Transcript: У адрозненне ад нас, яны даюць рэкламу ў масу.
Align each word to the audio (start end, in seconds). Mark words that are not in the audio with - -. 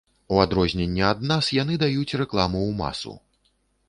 У 0.35 0.37
адрозненне 0.43 1.03
ад 1.09 1.19
нас, 1.31 1.49
яны 1.57 1.75
даюць 1.83 2.15
рэкламу 2.21 2.59
ў 2.69 2.73
масу. 2.81 3.13